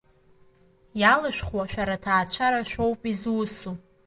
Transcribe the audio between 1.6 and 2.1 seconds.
шәара